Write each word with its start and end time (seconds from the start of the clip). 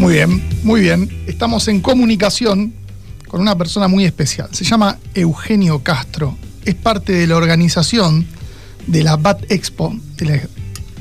Muy 0.00 0.14
bien, 0.14 0.42
muy 0.62 0.80
bien. 0.80 1.10
Estamos 1.26 1.68
en 1.68 1.82
comunicación 1.82 2.72
con 3.28 3.42
una 3.42 3.54
persona 3.58 3.86
muy 3.86 4.06
especial. 4.06 4.48
Se 4.50 4.64
llama 4.64 4.96
Eugenio 5.12 5.80
Castro. 5.80 6.38
Es 6.64 6.74
parte 6.74 7.12
de 7.12 7.26
la 7.26 7.36
organización 7.36 8.26
de 8.86 9.02
la 9.02 9.18
Bat 9.18 9.52
Expo, 9.52 9.94
de 10.16 10.24
la 10.24 10.40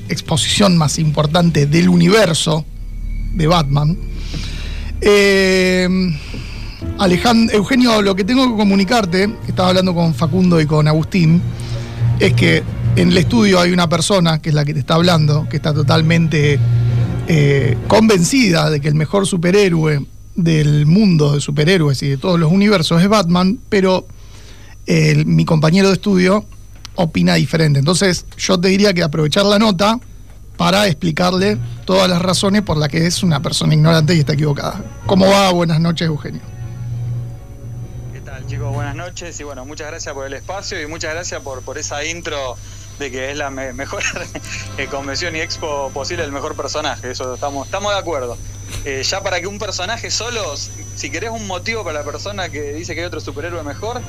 exposición 0.10 0.76
más 0.76 1.00
importante 1.00 1.66
del 1.66 1.88
universo 1.88 2.66
de 3.36 3.48
Batman. 3.48 3.98
Eh, 5.00 5.88
Alejandro, 6.98 7.56
Eugenio, 7.56 8.02
lo 8.02 8.14
que 8.18 8.26
tengo 8.26 8.52
que 8.52 8.58
comunicarte, 8.58 9.34
estaba 9.48 9.70
hablando 9.70 9.96
con 9.96 10.14
Facundo 10.14 10.60
y 10.60 10.66
con 10.66 10.90
Agustín, 10.90 11.42
es 12.20 12.34
que 12.34 12.64
en 12.98 13.12
el 13.12 13.18
estudio 13.18 13.62
hay 13.62 13.72
una 13.72 13.88
persona, 13.88 14.42
que 14.42 14.50
es 14.50 14.56
la 14.56 14.66
que 14.66 14.74
te 14.74 14.82
está 14.82 14.96
hablando, 14.96 15.48
que 15.48 15.56
está 15.56 15.74
totalmente 15.74 16.60
eh, 17.32 17.78
convencida 17.88 18.72
de 18.72 18.82
que 18.82 18.88
el 18.88 18.96
mejor 18.96 19.28
superhéroe 19.28 20.04
del 20.34 20.88
mundo 20.88 21.34
de 21.34 21.42
superhéroes 21.42 22.02
y 22.02 22.10
de 22.10 22.18
todos 22.18 22.40
los 22.40 22.52
universos 22.52 23.04
es 23.04 23.08
Batman, 23.08 23.60
pero 23.70 24.08
eh, 24.88 25.24
mi 25.26 25.46
compañero 25.46 25.90
de 25.90 25.94
estudio 25.94 26.44
opina 26.96 27.36
diferente. 27.36 27.78
Entonces 27.78 28.26
yo 28.36 28.60
te 28.60 28.70
diría 28.70 28.96
que 28.96 29.04
aprovechar 29.04 29.46
la 29.46 29.60
nota 29.60 30.00
para 30.58 30.88
explicarle 30.88 31.60
todas 31.86 32.10
las 32.10 32.20
razones 32.20 32.64
por 32.64 32.78
las 32.78 32.90
que 32.90 33.06
es 33.06 33.22
una 33.22 33.44
persona 33.44 33.76
ignorante 33.76 34.16
y 34.16 34.20
está 34.22 34.34
equivocada. 34.34 34.84
¿Cómo 35.06 35.28
va? 35.28 35.52
Buenas 35.52 35.80
noches, 35.80 36.08
Eugenio. 36.08 36.42
¿Qué 38.12 38.22
tal, 38.22 38.48
chicos? 38.48 38.74
Buenas 38.74 38.96
noches 38.96 39.40
y 39.40 39.44
bueno, 39.44 39.66
muchas 39.66 39.86
gracias 39.86 40.16
por 40.16 40.26
el 40.26 40.34
espacio 40.34 40.82
y 40.82 40.88
muchas 40.88 41.14
gracias 41.14 41.42
por, 41.44 41.62
por 41.62 41.78
esa 41.78 42.04
intro 42.04 42.58
de 43.00 43.10
que 43.10 43.32
es 43.32 43.38
la 43.38 43.50
mejor 43.50 44.04
eh, 44.78 44.88
convención 44.88 45.36
y 45.36 45.40
expo 45.40 45.90
posible, 45.94 46.24
el 46.24 46.32
mejor 46.32 46.56
personaje. 46.56 47.10
Eso 47.12 47.34
estamos, 47.34 47.66
estamos 47.66 47.94
de 47.94 48.00
acuerdo. 48.00 48.38
Eh, 48.86 49.02
ya 49.04 49.22
para 49.24 49.40
que 49.40 49.48
un 49.48 49.58
personaje 49.58 50.12
solo, 50.12 50.56
si 50.56 51.10
querés 51.10 51.32
un 51.32 51.48
motivo 51.48 51.84
para 51.84 52.00
la 52.00 52.06
persona 52.06 52.50
que 52.50 52.74
dice 52.74 52.94
que 52.94 53.02
hay 53.02 53.08
otro 53.08 53.20
superhéroe 53.20 53.64
mejor, 53.64 54.02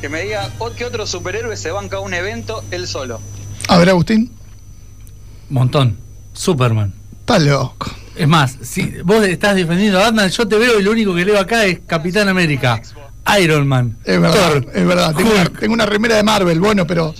que 0.00 0.08
me 0.08 0.22
diga 0.22 0.50
oh, 0.58 0.70
que 0.70 0.84
otro 0.84 1.06
superhéroe 1.06 1.56
se 1.56 1.70
banca 1.70 2.00
un 2.00 2.14
evento 2.14 2.64
él 2.70 2.86
solo. 2.86 3.20
A 3.68 3.78
ver, 3.78 3.90
Agustín. 3.90 4.32
Montón. 5.50 5.98
Superman. 6.32 6.92
Está 7.20 7.38
loco. 7.38 7.90
Es 8.14 8.28
más, 8.28 8.56
si 8.62 8.94
vos 9.02 9.24
estás 9.26 9.56
defendiendo 9.56 9.98
a 9.98 10.04
Batman, 10.04 10.30
yo 10.30 10.48
te 10.48 10.56
veo 10.56 10.80
y 10.80 10.82
lo 10.82 10.90
único 10.90 11.14
que 11.14 11.24
leo 11.24 11.38
acá 11.38 11.66
es 11.66 11.80
Capitán 11.86 12.28
América, 12.28 12.80
Iron 13.40 13.66
Man. 13.66 13.98
Es 14.04 14.20
verdad, 14.20 14.64
es 14.74 14.86
verdad. 14.86 15.14
Tengo 15.58 15.74
una, 15.74 15.84
remera 15.84 16.16
de 16.16 16.22
Marvel, 16.22 16.58
bueno, 16.60 16.86
pero 16.86 17.14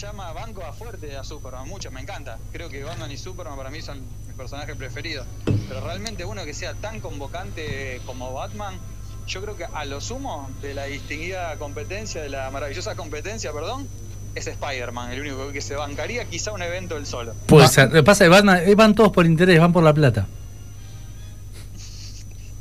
llama 0.00 0.32
banco 0.32 0.64
a 0.64 0.72
fuerte 0.72 1.14
a 1.16 1.22
Superman, 1.22 1.68
mucho, 1.68 1.90
me 1.90 2.00
encanta. 2.00 2.38
Creo 2.52 2.70
que 2.70 2.82
Batman 2.82 3.10
y 3.10 3.18
Superman 3.18 3.56
para 3.56 3.70
mí 3.70 3.82
son 3.82 4.00
mis 4.26 4.34
personajes 4.34 4.74
preferidos. 4.74 5.26
Pero 5.44 5.80
realmente 5.82 6.24
uno 6.24 6.44
que 6.44 6.54
sea 6.54 6.72
tan 6.74 7.00
convocante 7.00 8.00
como 8.06 8.32
Batman, 8.32 8.78
yo 9.26 9.42
creo 9.42 9.56
que 9.56 9.64
a 9.64 9.84
lo 9.84 10.00
sumo 10.00 10.48
de 10.62 10.72
la 10.72 10.84
distinguida 10.84 11.54
competencia, 11.56 12.22
de 12.22 12.30
la 12.30 12.50
maravillosa 12.50 12.94
competencia, 12.94 13.52
perdón, 13.52 13.86
es 14.34 14.46
Spider-Man, 14.46 15.12
el 15.12 15.20
único 15.20 15.52
que 15.52 15.60
se 15.60 15.74
bancaría 15.74 16.24
quizá 16.24 16.52
un 16.52 16.62
evento 16.62 16.94
del 16.94 17.04
solo. 17.04 17.34
Puede 17.46 17.68
ser. 17.68 17.88
Lo 17.88 17.96
que 17.96 18.02
pasa 18.02 18.26
Batman, 18.28 18.62
eh, 18.64 18.74
van 18.74 18.94
todos 18.94 19.12
por 19.12 19.26
interés, 19.26 19.60
van 19.60 19.72
por 19.72 19.84
la 19.84 19.92
plata. 19.92 20.26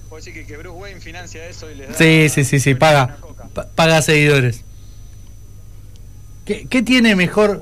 Puedo 0.10 0.24
decir 0.24 0.46
que, 0.46 0.58
Bruce 0.58 0.78
Wayne 0.78 1.00
financia 1.00 1.46
eso 1.46 1.72
y 1.72 1.76
le 1.76 1.88
da. 1.88 1.94
Sí, 1.94 2.28
sí, 2.28 2.44
sí, 2.44 2.60
sí, 2.60 2.76
paga, 2.76 3.18
paga 3.76 4.02
seguidores. 4.02 4.66
¿Qué, 6.50 6.82
tiene 6.82 7.16
mejor 7.16 7.62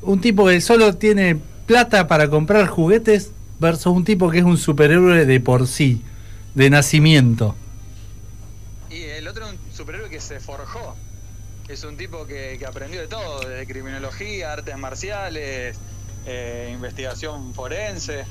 un 0.00 0.18
tipo 0.18 0.46
que 0.46 0.58
solo 0.62 0.96
tiene 0.96 1.36
plata 1.66 2.08
para 2.08 2.30
comprar 2.30 2.66
juguetes 2.66 3.32
versus 3.60 3.88
un 3.88 4.04
tipo 4.04 4.30
que 4.30 4.38
es 4.38 4.44
un 4.44 4.56
superhéroe 4.56 5.26
de 5.26 5.40
por 5.40 5.66
sí, 5.66 6.00
de 6.54 6.70
nacimiento? 6.70 7.54
Y 8.88 9.02
el 9.02 9.28
otro 9.28 9.44
es 9.46 9.52
un 9.52 9.58
superhéroe 9.74 10.08
que 10.08 10.20
se 10.20 10.40
forjó. 10.40 10.96
Es 11.68 11.84
un 11.84 11.98
tipo 11.98 12.26
que, 12.26 12.58
aprendió 12.66 13.02
de 13.02 13.08
todo, 13.08 13.46
desde 13.46 13.66
criminología, 13.66 14.54
artes 14.54 14.78
marciales, 14.78 15.76
eh, 16.24 16.70
investigación 16.72 17.52
forense. 17.52 18.24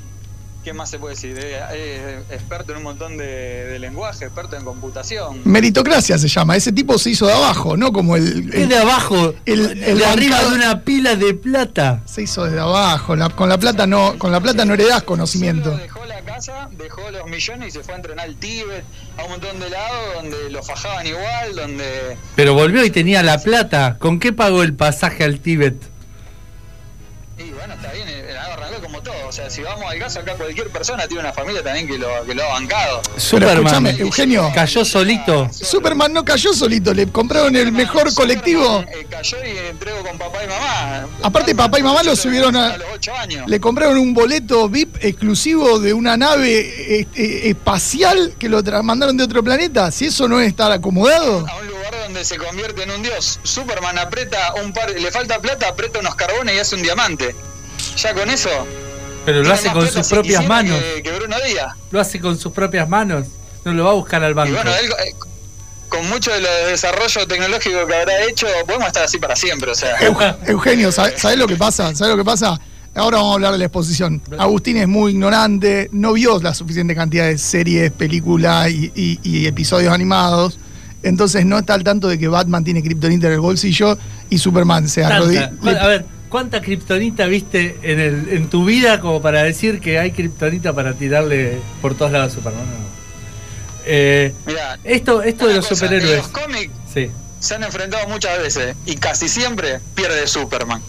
¿Qué 0.63 0.71
más 0.71 0.89
se 0.89 0.97
puede 0.97 1.15
decir? 1.15 1.37
Es 1.37 2.31
experto 2.31 2.71
en 2.71 2.77
un 2.77 2.83
montón 2.83 3.17
de, 3.17 3.77
lenguaje, 3.79 4.23
experto 4.25 4.55
en 4.55 4.63
computación. 4.63 5.41
Meritocracia 5.43 6.17
se 6.17 6.29
llama. 6.29 6.55
Ese 6.55 6.71
tipo 6.71 6.97
se 6.97 7.09
hizo 7.09 7.27
de 7.27 7.33
abajo, 7.33 7.75
¿no? 7.75 7.91
Como 7.91 8.15
el. 8.15 8.49
¿Qué 8.49 8.65
de 8.65 8.77
abajo? 8.77 9.33
El, 9.45 9.79
de 9.79 10.05
arriba 10.05 10.41
de 10.41 10.55
una 10.55 10.81
pila 10.81 11.17
de 11.17 11.33
plata. 11.33 12.01
Se 12.05 12.21
hizo 12.21 12.45
desde 12.45 12.61
abajo. 12.61 13.13
con 13.35 13.49
la 13.49 13.57
plata 13.57 13.85
no, 13.85 14.17
con 14.17 14.31
la 14.31 14.39
plata 14.39 14.63
no 14.63 14.73
heredás 14.73 15.03
conocimiento. 15.03 15.75
dejó 15.75 16.05
la 16.05 16.21
casa, 16.21 16.69
dejó 16.71 17.11
los 17.11 17.25
millones 17.25 17.67
y 17.67 17.71
se 17.71 17.83
fue 17.83 17.95
a 17.95 17.97
entrenar 17.97 18.25
al 18.25 18.35
Tíbet, 18.37 18.85
a 19.17 19.23
un 19.25 19.31
montón 19.31 19.59
de 19.59 19.69
lados 19.69 20.13
donde 20.15 20.49
lo 20.49 20.63
fajaban 20.63 21.05
igual, 21.05 21.55
donde. 21.55 22.17
Pero 22.37 22.53
volvió 22.53 22.85
y 22.85 22.89
tenía 22.89 23.21
la 23.21 23.37
plata. 23.37 23.97
¿Con 23.99 24.17
qué 24.17 24.31
pagó 24.31 24.63
el 24.63 24.73
pasaje 24.73 25.25
al 25.25 25.41
Tíbet? 25.41 25.75
Y 27.37 27.51
bueno, 27.51 27.73
está 27.73 27.91
bien. 27.91 28.07
O 28.07 28.22
sea, 29.33 29.49
si 29.49 29.61
vamos 29.63 29.85
al 29.89 29.97
caso, 29.97 30.19
acá 30.19 30.35
cualquier 30.35 30.69
persona 30.69 31.07
tiene 31.07 31.21
una 31.21 31.33
familia 31.33 31.63
también 31.63 31.87
que 31.87 31.97
lo, 31.97 32.07
que 32.23 32.35
lo 32.35 32.43
ha 32.43 32.49
bancado. 32.49 33.01
Superman, 33.17 33.87
Eugenio. 33.87 34.51
Cayó 34.53 34.85
solito. 34.85 35.49
Superman 35.51 36.13
no 36.13 36.23
cayó 36.23 36.53
solito, 36.53 36.93
le 36.93 37.07
compraron 37.07 37.55
el 37.55 37.71
mejor 37.71 38.13
colectivo. 38.13 38.85
Eh, 38.87 39.07
cayó 39.09 39.37
y 39.43 39.57
entregó 39.69 40.03
con 40.03 40.17
papá 40.19 40.43
y 40.43 40.47
mamá. 40.47 41.07
Aparte, 41.23 41.55
papá 41.55 41.79
y 41.79 41.83
mamá 41.83 42.03
lo 42.03 42.15
subieron 42.15 42.55
a. 42.55 42.77
los 42.77 42.87
8 42.93 43.15
años. 43.15 43.49
Le 43.49 43.59
compraron 43.59 43.97
un 43.97 44.13
boleto 44.13 44.69
VIP 44.69 44.97
exclusivo 45.01 45.79
de 45.79 45.93
una 45.93 46.15
nave 46.15 46.99
este, 46.99 47.49
espacial 47.49 48.35
que 48.37 48.49
lo 48.49 48.61
mandaron 48.83 49.17
de 49.17 49.23
otro 49.23 49.43
planeta. 49.43 49.89
Si 49.91 50.05
eso 50.05 50.27
no 50.27 50.39
es 50.39 50.47
estar 50.47 50.71
acomodado. 50.71 51.47
A 51.47 51.57
un 51.57 51.67
lugar 51.67 51.95
donde 52.03 52.23
se 52.23 52.37
convierte 52.37 52.83
en 52.83 52.91
un 52.91 53.01
dios. 53.01 53.39
Superman 53.41 53.97
aprieta 53.97 54.53
un 54.63 54.73
par, 54.73 54.91
le 54.91 55.11
falta 55.11 55.39
plata, 55.39 55.69
aprieta 55.69 55.99
unos 55.99 56.13
carbones 56.15 56.55
y 56.55 56.59
hace 56.59 56.75
un 56.75 56.83
diamante. 56.83 57.35
Ya 57.97 58.13
con 58.13 58.29
eso. 58.29 58.49
Pero 59.25 59.43
lo 59.43 59.53
hace 59.53 59.71
con 59.71 59.87
sus 59.87 60.07
propias 60.07 60.45
manos. 60.47 60.79
Que, 61.03 61.11
Bruno 61.11 61.35
Díaz. 61.47 61.75
Lo 61.91 61.99
hace 61.99 62.19
con 62.19 62.37
sus 62.37 62.51
propias 62.51 62.87
manos. 62.89 63.27
No 63.65 63.73
lo 63.73 63.85
va 63.85 63.91
a 63.91 63.93
buscar 63.93 64.23
al 64.23 64.33
banco. 64.33 64.51
Y 64.51 64.55
bueno, 64.55 64.71
él, 64.75 64.91
eh, 65.07 65.15
con 65.89 66.09
mucho 66.09 66.31
de 66.31 66.41
lo 66.41 66.49
de 66.49 66.71
desarrollo 66.71 67.27
tecnológico 67.27 67.85
que 67.87 67.95
habrá 67.95 68.23
hecho, 68.25 68.47
podemos 68.65 68.87
estar 68.87 69.03
así 69.03 69.19
para 69.19 69.35
siempre. 69.35 69.71
O 69.71 69.75
sea. 69.75 69.95
Eugenio, 70.47 70.91
¿sabes 70.91 71.37
lo 71.37 71.47
que 71.47 71.55
pasa? 71.55 71.95
¿Sabes 71.95 72.11
lo 72.11 72.17
que 72.17 72.25
pasa? 72.25 72.59
Ahora 72.95 73.17
vamos 73.17 73.31
a 73.31 73.35
hablar 73.35 73.51
de 73.53 73.57
la 73.57 73.65
exposición. 73.65 74.21
Agustín 74.37 74.77
es 74.77 74.87
muy 74.87 75.13
ignorante, 75.13 75.89
no 75.91 76.13
vio 76.13 76.39
la 76.39 76.53
suficiente 76.53 76.93
cantidad 76.93 77.25
de 77.25 77.39
series, 77.39 77.91
películas 77.91 78.69
y, 78.69 79.47
episodios 79.47 79.91
animados. 79.91 80.59
Entonces 81.01 81.45
no 81.45 81.57
está 81.57 81.73
al 81.73 81.83
tanto 81.83 82.07
de 82.07 82.17
que 82.17 82.27
Batman 82.27 82.63
tiene 82.63 82.81
Kryptonita 82.81 83.27
en 83.27 83.33
el 83.33 83.39
bolsillo 83.39 83.97
y 84.29 84.37
Superman 84.37 84.87
se 84.87 85.03
arrodilla. 85.03 85.51
A 85.63 85.87
ver, 85.87 86.05
¿Cuánta 86.33 86.63
kriptonita 86.63 87.27
viste 87.27 87.77
en, 87.83 87.99
el, 87.99 88.27
en 88.29 88.49
tu 88.49 88.65
vida 88.65 88.99
como 88.99 89.21
para 89.21 89.43
decir 89.43 89.79
que 89.79 89.99
hay 89.99 90.09
kriptonita 90.09 90.73
para 90.73 90.95
tirarle 90.95 91.59
por 91.79 91.93
todos 91.95 92.11
lados 92.11 92.31
a 92.31 92.35
Superman? 92.35 92.65
Eh, 93.85 94.33
esto 94.83 95.21
esto 95.21 95.45
de 95.45 95.53
los 95.53 95.67
superhéroes. 95.67 96.17
Los 96.17 96.27
cómics 96.29 96.73
se 97.39 97.53
han 97.53 97.63
enfrentado 97.63 98.07
muchas 98.07 98.39
veces 98.39 98.75
y 98.87 98.95
casi 98.95 99.29
siempre 99.29 99.79
pierde 99.93 100.25
Superman. 100.25 100.81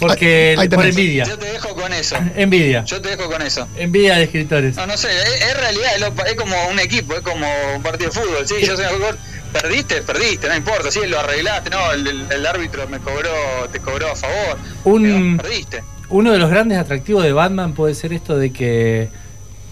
Porque 0.00 0.54
por 0.70 0.84
envidia. 0.84 1.24
Yo 1.24 1.38
te 1.38 1.46
dejo 1.46 1.74
con 1.74 1.90
eso. 1.94 2.16
Envidia. 2.36 2.84
Yo 2.84 3.00
te 3.00 3.08
dejo 3.08 3.30
con 3.30 3.40
eso. 3.40 3.66
Envidia 3.78 4.16
de 4.16 4.24
escritores. 4.24 4.76
No, 4.76 4.86
no 4.86 4.98
sé, 4.98 5.08
es, 5.08 5.56
realidad, 5.56 5.92
es, 6.26 6.34
como 6.34 6.56
un 6.68 6.78
equipo, 6.78 7.14
es 7.14 7.22
como 7.22 7.46
un 7.74 7.82
partido 7.82 8.10
de 8.10 8.20
fútbol. 8.20 8.46
Sí, 8.46 8.56
yo 8.60 8.76
soy 8.76 8.84
mejor 8.84 9.16
perdiste, 9.54 10.02
perdiste, 10.02 10.48
no 10.48 10.56
importa, 10.56 10.90
si 10.90 11.06
lo 11.06 11.18
arreglaste, 11.20 11.70
no, 11.70 11.92
el, 11.92 12.46
árbitro 12.46 12.88
me 12.88 12.98
cobró, 12.98 13.30
te 13.70 13.78
cobró 13.78 14.10
a 14.10 14.16
favor, 14.16 14.58
Un, 14.84 15.36
perdiste. 15.36 15.82
Uno 16.08 16.32
de 16.32 16.38
los 16.38 16.50
grandes 16.50 16.78
atractivos 16.78 17.22
de 17.22 17.32
Batman 17.32 17.72
puede 17.72 17.94
ser 17.94 18.12
esto 18.12 18.36
de 18.36 18.52
que 18.52 19.08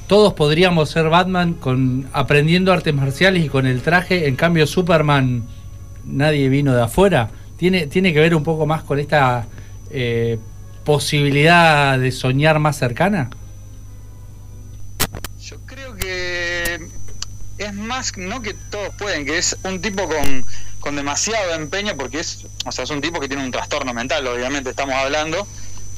todos 0.07 0.35
podríamos 0.35 0.91
ser 0.91 1.09
Batman 1.09 1.55
con 1.55 2.09
aprendiendo 2.13 2.73
artes 2.73 2.95
marciales 2.95 3.45
y 3.45 3.49
con 3.49 3.67
el 3.67 3.83
traje, 3.83 4.29
en 4.29 4.37
cambio 4.37 4.67
Superman 4.67 5.47
nadie 6.05 6.49
vino 6.49 6.75
de 6.75 6.83
afuera. 6.83 7.31
Tiene, 7.57 7.87
tiene 7.87 8.13
que 8.13 8.21
ver 8.21 8.35
un 8.35 8.43
poco 8.43 8.67
más 8.67 8.83
con 8.83 8.99
esta 8.99 9.47
eh, 9.91 10.39
posibilidad 10.85 11.99
de 11.99 12.13
soñar 12.13 12.59
más 12.59 12.79
cercana. 12.79 13.31
Es 17.59 17.75
más, 17.75 18.17
no 18.17 18.43
que 18.43 18.55
todos 18.55 18.95
pueden, 18.97 19.27
que 19.27 19.39
es 19.39 19.57
un 19.65 19.81
tipo 19.81 20.09
con, 20.09 20.45
con 20.81 20.97
demasiado 20.97 21.55
empeño, 21.55 21.97
porque 21.97 22.21
es, 22.21 22.47
o 22.65 22.73
sea, 22.73 22.85
es 22.85 22.91
un 22.91 23.01
tipo 23.01 23.21
que 23.21 23.29
tiene 23.29 23.45
un 23.45 23.51
trastorno 23.51 23.95
mental, 23.95 24.27
obviamente 24.27 24.71
estamos 24.71 24.95
hablando, 24.95 25.47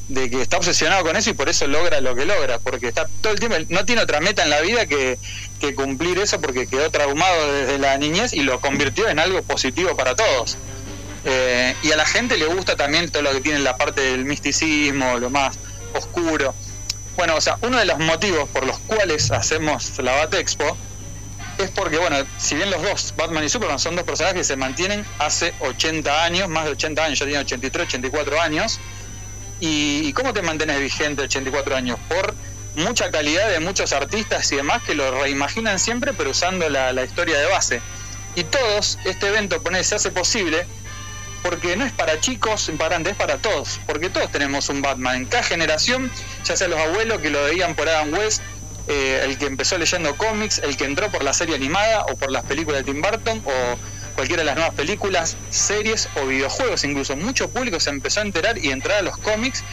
de 0.09 0.29
que 0.29 0.43
está 0.43 0.59
obsesionado 0.59 1.03
con 1.03 1.17
eso 1.17 1.31
y 1.31 1.33
por 1.33 1.49
eso 1.49 1.67
logra 1.67 2.01
lo 2.01 2.15
que 2.15 2.27
logra, 2.27 2.59
porque 2.59 2.89
está 2.89 3.09
todo 3.23 3.33
el 3.33 3.41
tiempo, 3.41 3.57
no 3.71 3.85
tiene 3.85 4.03
otra 4.03 4.21
meta 4.21 4.43
en 4.43 4.51
la 4.51 4.61
vida 4.61 4.87
que, 4.87 5.19
que 5.61 5.75
cumplir 5.75 6.19
eso 6.19 6.41
porque 6.41 6.67
quedó 6.67 6.91
traumado 6.91 7.53
desde 7.55 7.79
la 7.79 7.97
niñez 7.97 8.35
y 8.35 8.43
lo 8.43 8.61
convirtió 8.61 9.09
en 9.09 9.19
algo 9.19 9.43
positivo 9.43 9.97
para 9.97 10.15
todos. 10.15 10.59
Eh, 11.25 11.75
y 11.83 11.91
a 11.91 11.97
la 11.97 12.05
gente 12.05 12.37
le 12.37 12.45
gusta 12.47 12.77
también 12.77 13.11
todo 13.11 13.23
lo 13.23 13.33
que 13.33 13.41
tiene 13.41 13.61
la 13.61 13.79
parte 13.79 14.03
del 14.03 14.27
misticismo, 14.27 15.19
lo 15.19 15.31
más 15.31 15.59
oscuro. 15.95 16.55
Bueno, 17.17 17.37
o 17.37 17.41
sea, 17.41 17.57
uno 17.63 17.79
de 17.79 17.87
los 17.87 17.99
motivos 17.99 18.49
por 18.51 18.67
los 18.67 18.79
cuales 18.81 19.31
hacemos 19.31 19.99
la 20.01 20.13
Bat 20.17 20.35
Expo 20.35 20.77
es 21.59 21.71
porque, 21.71 21.99
bueno, 21.99 22.17
si 22.39 22.55
bien 22.55 22.71
los 22.71 22.83
dos, 22.83 23.15
Batman 23.17 23.45
y 23.45 23.49
Superman, 23.49 23.79
son 23.79 23.97
dos 23.97 24.05
personajes 24.05 24.39
que 24.39 24.45
se 24.45 24.57
mantienen 24.57 25.05
hace 25.19 25.55
80 25.61 26.25
años, 26.25 26.49
más 26.49 26.65
de 26.65 26.73
80 26.73 27.05
años, 27.05 27.19
ya 27.19 27.27
tienen 27.27 27.43
83, 27.43 27.87
84 27.89 28.41
años. 28.41 28.81
¿Y, 29.61 30.13
cómo 30.13 30.33
te 30.33 30.43
mantienes 30.43 30.81
vigente 30.81 31.23
84 31.23 31.77
años? 31.77 31.99
Por 32.09 32.35
mucha 32.77 33.11
calidad 33.11 33.49
de 33.49 33.61
muchos 33.61 33.93
artistas 33.93 34.51
y 34.53 34.57
demás 34.57 34.83
que 34.83 34.95
lo 34.95 35.23
reimaginan 35.23 35.79
siempre, 35.79 36.13
pero 36.13 36.31
usando 36.31 36.69
la, 36.69 37.05
historia 37.05 37.39
de 37.39 37.47
base. 37.47 37.81
Y 38.35 38.45
todos, 38.45 38.99
este 39.05 39.29
evento 39.29 39.63
pone, 39.63 39.83
se 39.85 39.95
hace 39.95 40.11
posible 40.11 40.67
porque 41.43 41.77
no 41.77 41.85
es 41.85 41.93
para 41.93 42.21
chicos, 42.21 42.71
para 42.79 42.97
es 42.97 43.17
para 43.17 43.37
todos, 43.37 43.79
porque 43.87 44.09
todos 44.09 44.33
tenemos 44.33 44.71
un 44.71 44.83
Batman. 44.83 45.17
En 45.17 45.25
cada 45.27 45.45
generación, 45.45 46.11
ya 46.45 46.57
sea 46.57 46.69
los 46.69 46.81
abuelos 46.81 47.21
que 47.21 47.31
lo 47.31 47.45
veían 47.45 47.75
por 47.75 47.89
Adam 47.89 48.13
West, 48.15 48.43
eh, 48.87 49.23
el 49.25 49.39
que 49.39 49.47
empezó 49.47 49.79
leyendo 49.79 50.15
cómics, 50.17 50.59
el 50.59 50.77
que 50.77 50.85
entró 50.85 51.11
por 51.11 51.25
la 51.25 51.33
serie 51.33 51.55
animada 51.55 52.05
o 52.05 52.17
por 52.17 52.31
las 52.31 52.45
películas 52.45 52.85
de 52.85 52.93
Tim 52.93 53.01
Burton 53.01 53.43
o 53.45 53.79
cualquiera 54.15 54.43
de 54.43 54.47
las 54.47 54.57
nuevas 54.57 54.75
películas, 54.75 55.37
series 55.51 56.09
o 56.21 56.27
videojuegos 56.27 56.85
incluso. 56.85 57.17
Mucho 57.17 57.49
público 57.49 57.81
se 57.81 57.91
empezó 57.91 58.21
a 58.21 58.25
enterar 58.25 58.59
y 58.59 58.71
entrar 58.71 58.99
a 58.99 59.03
los 59.03 59.17
cómics 59.17 59.65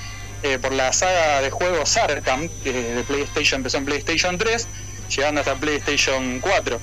eh, 0.43 0.57
por 0.59 0.71
la 0.71 0.91
saga 0.93 1.41
de 1.41 1.51
juegos 1.51 1.97
Arkham, 1.97 2.49
que 2.63 2.71
de 2.71 3.03
PlayStation 3.03 3.59
empezó 3.59 3.77
en 3.77 3.85
PlayStation 3.85 4.37
3, 4.37 4.67
llegando 5.15 5.41
hasta 5.41 5.55
PlayStation 5.55 6.39
4. 6.39 6.79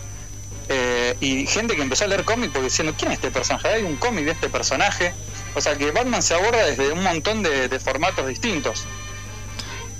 Eh, 0.71 1.17
y 1.21 1.47
gente 1.47 1.75
que 1.75 1.83
empezó 1.83 2.05
a 2.05 2.09
leer 2.09 2.25
cómics 2.25 2.53
porque 2.53 2.67
diciendo, 2.67 2.95
¿quién 2.97 3.11
es 3.11 3.17
este 3.17 3.31
personaje? 3.31 3.69
Hay 3.69 3.83
un 3.85 3.97
cómic 3.97 4.27
de 4.27 4.33
este 4.33 4.51
personaje. 4.51 5.13
O 5.55 5.61
sea 5.61 5.77
que 5.77 5.91
Batman 5.91 6.23
se 6.23 6.35
aborda 6.35 6.67
desde 6.67 6.93
un 6.93 7.03
montón 7.03 7.43
de, 7.43 7.69
de 7.69 7.81
formatos 7.81 8.27
distintos. 8.29 8.85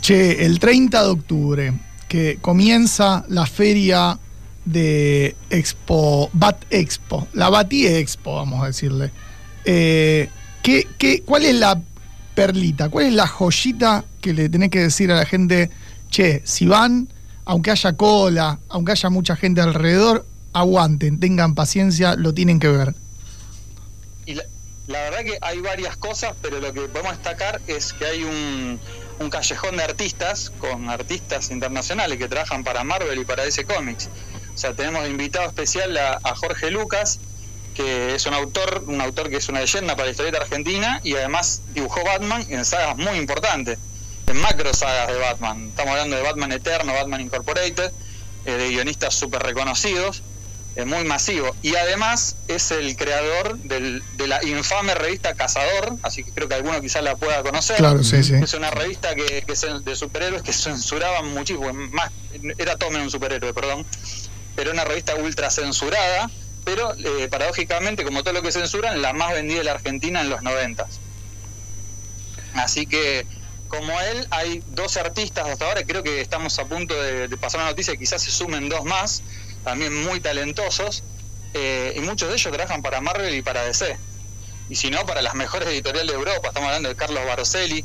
Che, 0.03 0.45
el 0.45 0.61
30 0.61 1.03
de 1.03 1.09
octubre, 1.09 1.73
que 2.09 2.39
comienza 2.41 3.25
la 3.29 3.47
feria 3.47 4.19
de 4.65 5.37
Expo, 5.51 6.31
Bat 6.33 6.65
Expo, 6.71 7.29
la 7.33 7.51
Bati 7.51 7.87
Expo, 7.87 8.35
vamos 8.37 8.63
a 8.63 8.67
decirle. 8.67 9.11
Eh, 9.65 10.29
¿qué, 10.63 11.23
cuál 11.25 11.45
es 11.45 11.55
la 11.55 11.81
perlita, 12.35 12.89
cuál 12.89 13.07
es 13.07 13.13
la 13.13 13.27
joyita 13.27 14.05
que 14.21 14.33
le 14.33 14.49
tenés 14.49 14.71
que 14.71 14.81
decir 14.81 15.11
a 15.13 15.17
la 15.17 15.27
gente, 15.27 15.71
che, 16.11 16.43
si 16.45 16.67
van, 16.67 17.09
aunque 17.45 17.71
haya 17.71 17.93
cola, 17.95 18.59
aunque 18.69 18.93
haya 18.93 19.11
mucha 19.11 19.37
gente 19.37 19.61
alrededor, 19.61 20.27
aguanten, 20.53 21.21
tengan 21.21 21.55
paciencia, 21.55 22.15
lo 22.17 22.33
tienen 22.35 22.59
que 22.59 22.69
ver? 22.69 22.95
Y 24.27 24.35
la, 24.35 24.45
la 24.87 25.01
verdad 25.01 25.19
que 25.25 25.39
hay 25.41 25.61
varias 25.61 25.97
cosas, 25.97 26.35
pero 26.41 26.61
lo 26.61 26.73
que 26.73 26.83
podemos 26.83 27.13
destacar 27.13 27.61
es 27.67 27.93
que 27.93 28.05
hay 28.05 28.25
un 28.25 28.79
un 29.21 29.31
callejón 29.31 29.77
de 29.77 29.85
artistas 29.85 30.51
con 30.59 30.89
artistas 30.91 31.51
internacionales 31.51 32.19
que 32.19 32.29
trabajan 32.29 32.65
para 32.65 32.85
Marvel 32.85 33.19
y 33.19 33.25
para 33.25 33.45
DC 33.45 33.65
Comics. 33.65 34.09
O 34.55 34.59
sea, 34.59 34.75
tenemos 34.75 35.07
invitado 35.09 35.47
especial 35.47 35.97
a, 35.97 36.35
Jorge 36.35 36.71
Lucas, 36.71 37.21
que 37.75 38.15
es 38.15 38.27
un 38.27 38.35
autor, 38.35 38.85
un 38.87 39.01
autor 39.01 39.31
que 39.31 39.37
es 39.37 39.49
una 39.49 39.61
leyenda 39.61 39.95
para 39.95 40.07
la 40.07 40.11
historieta 40.11 40.39
argentina 40.39 41.01
y 41.05 41.15
además 41.15 41.63
dibujó 41.75 42.03
Batman 42.05 42.45
en 42.49 42.65
sagas 42.65 42.97
muy 42.97 43.19
importantes, 43.19 43.79
en 44.27 44.37
macro 44.41 44.73
sagas 44.75 45.09
de 45.09 45.19
Batman. 45.19 45.69
Estamos 45.69 45.93
hablando 45.93 46.17
de 46.17 46.23
Batman 46.23 46.53
Eterno, 46.53 46.93
Batman 46.93 47.21
Incorporated, 47.21 47.93
eh, 48.47 48.53
de 48.53 48.69
guionistas 48.71 49.15
súper 49.15 49.43
reconocidos 49.43 50.23
es 50.79 50.87
muy 50.87 51.03
masivo. 51.03 51.57
Y 51.61 51.75
además 51.75 52.37
es 52.47 52.71
el 52.71 52.97
creador 52.97 53.59
del, 53.59 54.01
de 54.17 54.29
la 54.29 54.43
infame 54.45 54.95
revista 54.95 55.35
Cazador, 55.35 55.97
así 56.03 56.23
que 56.23 56.31
creo 56.31 56.49
que 56.49 56.55
alguno 56.55 56.81
quizás 56.81 57.03
la 57.03 57.17
pueda 57.17 57.43
conocer. 57.43 57.79
Claro, 57.79 58.05
sí, 58.05 58.23
sí. 58.23 58.35
Es 58.35 58.55
una 58.55 58.71
revista 58.71 59.13
que, 59.17 59.43
que 59.43 59.81
de 59.81 59.97
superhéroes 59.97 60.43
que 60.43 60.53
censuraban 60.53 61.35
muchísimo, 61.35 61.73
más, 61.73 62.13
era 62.59 62.77
menos 62.91 63.07
un 63.07 63.11
superhéroe, 63.11 63.53
perdón, 63.53 63.85
pero 64.55 64.71
una 64.71 64.85
revista 64.85 65.17
ultra 65.17 65.51
censurada, 65.51 66.31
pero 66.65 66.95
eh, 66.95 67.27
paradójicamente, 67.29 68.05
como 68.05 68.23
todo 68.23 68.35
lo 68.35 68.43
que 68.43 68.53
censuran, 68.53 69.03
la 69.03 69.13
más 69.13 69.33
vendida 69.33 69.59
de 69.59 69.65
la 69.65 69.73
Argentina 69.73 70.21
en 70.21 70.31
los 70.31 70.43
noventas. 70.43 71.01
Así 72.55 72.87
que 72.87 73.27
como 73.67 74.01
él, 74.01 74.29
hay 74.31 74.63
dos 74.69 74.97
artistas 74.97 75.49
hasta 75.49 75.67
ahora, 75.67 75.83
creo 75.83 76.05
que 76.05 76.21
estamos 76.21 76.57
a 76.61 76.67
punto 76.67 76.95
de, 77.03 77.27
de 77.27 77.37
pasar 77.37 77.61
una 77.61 77.71
noticia, 77.71 77.97
quizás 77.97 78.23
se 78.23 78.31
sumen 78.31 78.69
dos 78.69 78.85
más, 78.85 79.23
también 79.65 80.05
muy 80.05 80.21
talentosos, 80.21 81.03
eh, 81.55 81.95
y 81.97 82.01
muchos 82.01 82.29
de 82.29 82.35
ellos 82.35 82.53
trabajan 82.53 82.83
para 82.83 83.01
Marvel 83.01 83.35
y 83.35 83.43
para 83.43 83.63
DC. 83.65 83.97
Y 84.69 84.77
si 84.77 84.91
no, 84.91 85.07
para 85.07 85.23
las 85.23 85.35
mejores 85.35 85.69
editoriales 85.69 86.13
de 86.13 86.19
Europa, 86.19 86.49
estamos 86.49 86.67
hablando 86.69 86.89
de 86.89 86.95
Carlos 86.95 87.25
Barcelli, 87.27 87.85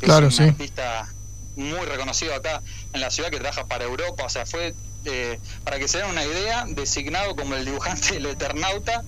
que 0.00 0.06
es 0.06 0.38
un 0.38 0.48
artista 0.48 1.08
muy 1.56 1.84
reconocido 1.86 2.34
acá 2.34 2.62
en 2.94 3.00
la 3.00 3.10
ciudad 3.10 3.30
que 3.30 3.38
trabaja 3.38 3.66
para 3.66 3.84
Europa, 3.84 4.24
o 4.24 4.28
sea, 4.30 4.46
fue, 4.46 4.74
eh, 5.04 5.38
para 5.64 5.78
que 5.78 5.88
se 5.88 5.98
den 5.98 6.06
una 6.08 6.24
idea, 6.24 6.64
designado 6.68 7.36
como 7.36 7.54
el 7.54 7.66
dibujante 7.66 8.14
del 8.14 8.26
Eternauta 8.26 9.02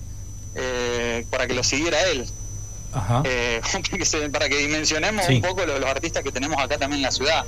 eh, 0.53 1.25
para 1.31 1.47
que 1.47 1.53
lo 1.55 1.63
siguiera 1.63 1.99
él. 2.03 2.27
para 4.31 4.47
que 4.47 4.57
dimensionemos 4.57 5.27
un 5.27 5.41
poco 5.41 5.65
los, 5.65 5.81
los, 5.81 5.89
artistas 5.89 6.23
que 6.23 6.31
tenemos 6.31 6.57
acá 6.63 6.77
también 6.77 6.99
en 6.99 7.03
la 7.03 7.11
ciudad. 7.11 7.43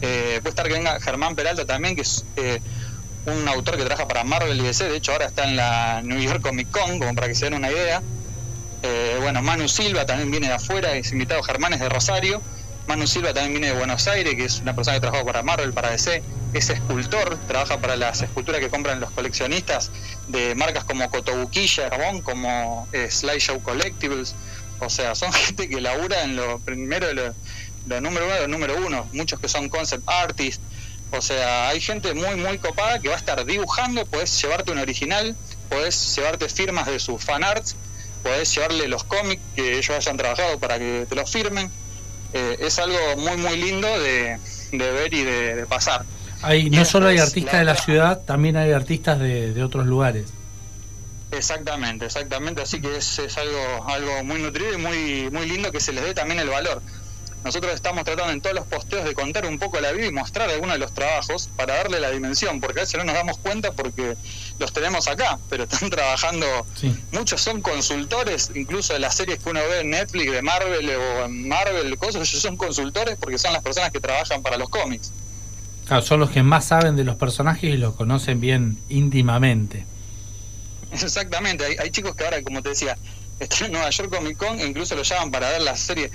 puede 0.00 0.48
estar 0.48 0.66
que 0.66 0.72
venga 0.72 0.98
Germán 1.00 1.36
Peralta 1.36 1.64
también, 1.64 1.94
que 1.94 2.00
es 2.00 2.24
un 3.26 3.48
autor 3.48 3.76
que 3.76 3.84
trabaja 3.84 4.08
para 4.08 4.24
Marvel 4.24 4.58
y 4.58 4.62
DC, 4.62 4.88
de 4.88 4.96
hecho 4.96 5.12
ahora 5.12 5.26
está 5.26 5.44
en 5.44 5.56
la 5.56 6.00
New 6.02 6.18
York 6.20 6.40
Comic 6.40 6.70
Con, 6.70 6.98
como 6.98 7.14
para 7.14 7.28
que 7.28 7.34
se 7.34 7.46
den 7.46 7.54
una 7.54 7.70
idea. 7.70 8.02
Eh, 8.82 9.18
bueno, 9.20 9.42
Manu 9.42 9.68
Silva 9.68 10.06
también 10.06 10.30
viene 10.30 10.48
de 10.48 10.54
afuera, 10.54 10.94
es 10.94 11.12
invitado 11.12 11.42
Germán 11.42 11.74
es 11.74 11.80
de 11.80 11.88
Rosario. 11.88 12.40
Manu 12.86 13.06
Silva 13.06 13.32
también 13.32 13.52
viene 13.52 13.66
de 13.68 13.72
Buenos 13.74 14.08
Aires, 14.08 14.34
que 14.34 14.44
es 14.44 14.60
una 14.60 14.74
persona 14.74 14.96
que 14.96 15.02
trabaja 15.02 15.24
para 15.24 15.42
Marvel, 15.42 15.72
para 15.72 15.90
DC, 15.90 16.22
es 16.54 16.70
escultor, 16.70 17.38
trabaja 17.46 17.78
para 17.78 17.94
las 17.94 18.22
esculturas 18.22 18.60
que 18.60 18.68
compran 18.68 18.98
los 18.98 19.10
coleccionistas 19.12 19.90
de 20.28 20.54
marcas 20.54 20.84
como 20.84 21.08
Cotobuquilla, 21.10 21.90
como 22.24 22.88
eh, 22.92 23.08
Slideshow 23.10 23.62
Collectibles. 23.62 24.34
O 24.80 24.88
sea, 24.88 25.14
son 25.14 25.32
gente 25.34 25.68
que 25.68 25.80
labura 25.80 26.24
en 26.24 26.36
lo 26.36 26.58
primero, 26.58 27.06
número 28.00 28.26
uno, 28.26 28.40
lo 28.40 28.48
número 28.48 28.76
uno. 28.84 29.08
Muchos 29.12 29.38
que 29.38 29.48
son 29.48 29.68
concept 29.68 30.08
artists, 30.08 30.64
o 31.12 31.20
sea, 31.20 31.68
hay 31.68 31.80
gente 31.80 32.14
muy, 32.14 32.36
muy 32.36 32.58
copada 32.58 33.00
que 33.00 33.08
va 33.08 33.14
a 33.14 33.18
estar 33.18 33.44
dibujando, 33.44 34.06
puedes 34.06 34.40
llevarte 34.40 34.70
un 34.70 34.78
original, 34.78 35.34
puedes 35.68 36.16
llevarte 36.16 36.48
firmas 36.48 36.86
de 36.86 37.00
sus 37.00 37.22
fanarts, 37.22 37.76
puedes 38.22 38.54
llevarle 38.54 38.86
los 38.88 39.04
cómics 39.04 39.42
que 39.56 39.78
ellos 39.78 39.90
hayan 39.90 40.16
trabajado 40.16 40.58
para 40.58 40.78
que 40.78 41.06
te 41.08 41.14
los 41.14 41.30
firmen. 41.30 41.70
Eh, 42.32 42.58
es 42.60 42.78
algo 42.78 42.98
muy, 43.16 43.36
muy 43.38 43.56
lindo 43.56 43.88
de, 43.88 44.38
ver 44.70 45.12
y 45.12 45.24
de, 45.24 45.66
pasar. 45.68 46.04
Hay, 46.42 46.70
no 46.70 46.84
solo 46.84 47.08
hay 47.08 47.18
artistas 47.18 47.58
de 47.58 47.64
la 47.64 47.76
ciudad, 47.76 48.20
también 48.20 48.56
hay 48.56 48.72
artistas 48.72 49.18
de, 49.18 49.62
otros 49.62 49.86
lugares. 49.86 50.26
Exactamente, 51.32 52.06
exactamente. 52.06 52.62
Así 52.62 52.80
que 52.80 52.96
es, 52.96 53.18
es 53.18 53.36
algo, 53.36 53.88
algo 53.88 54.24
muy 54.24 54.40
nutrido 54.40 54.74
y 54.74 54.76
muy, 54.76 55.30
muy 55.30 55.46
lindo 55.46 55.72
que 55.72 55.80
se 55.80 55.92
les 55.92 56.04
dé 56.04 56.14
también 56.14 56.38
el 56.38 56.48
valor. 56.48 56.82
Nosotros 57.44 57.72
estamos 57.72 58.04
tratando 58.04 58.32
en 58.32 58.40
todos 58.42 58.54
los 58.54 58.66
posteos 58.66 59.04
de 59.04 59.14
contar 59.14 59.46
un 59.46 59.58
poco 59.58 59.80
la 59.80 59.92
vida 59.92 60.06
y 60.06 60.12
mostrar 60.12 60.50
algunos 60.50 60.74
de 60.74 60.78
los 60.78 60.92
trabajos 60.92 61.48
para 61.56 61.74
darle 61.74 61.98
la 61.98 62.10
dimensión, 62.10 62.60
porque 62.60 62.80
a 62.80 62.82
veces 62.82 62.98
no 62.98 63.04
nos 63.04 63.14
damos 63.14 63.38
cuenta 63.38 63.72
porque 63.72 64.14
los 64.58 64.72
tenemos 64.72 65.08
acá, 65.08 65.38
pero 65.48 65.64
están 65.64 65.88
trabajando, 65.90 66.46
muchos 67.12 67.40
son 67.40 67.62
consultores, 67.62 68.50
incluso 68.54 68.92
de 68.92 68.98
las 68.98 69.14
series 69.14 69.38
que 69.38 69.48
uno 69.48 69.60
ve 69.60 69.80
en 69.80 69.90
Netflix, 69.90 70.32
de 70.32 70.42
Marvel 70.42 70.90
o 70.90 71.24
en 71.24 71.48
Marvel, 71.48 71.96
cosas, 71.96 72.28
ellos 72.28 72.42
son 72.42 72.56
consultores 72.58 73.16
porque 73.18 73.38
son 73.38 73.54
las 73.54 73.62
personas 73.62 73.90
que 73.90 74.00
trabajan 74.00 74.42
para 74.42 74.58
los 74.58 74.68
cómics. 74.68 75.10
Claro, 75.86 76.02
son 76.02 76.20
los 76.20 76.30
que 76.30 76.42
más 76.42 76.66
saben 76.66 76.94
de 76.94 77.04
los 77.04 77.16
personajes 77.16 77.64
y 77.64 77.76
los 77.78 77.94
conocen 77.96 78.40
bien 78.40 78.78
íntimamente. 78.90 79.86
Exactamente, 80.92 81.64
hay, 81.64 81.76
hay 81.78 81.90
chicos 81.90 82.14
que 82.14 82.24
ahora, 82.24 82.42
como 82.42 82.62
te 82.62 82.70
decía, 82.70 82.98
están 83.40 83.66
en 83.66 83.72
Nueva 83.72 83.90
York 83.90 84.10
Comic 84.14 84.36
Con 84.36 84.60
e 84.60 84.66
incluso 84.66 84.94
lo 84.94 85.02
llaman 85.02 85.30
para 85.30 85.48
ver 85.50 85.62
la 85.62 85.76
serie 85.76 86.10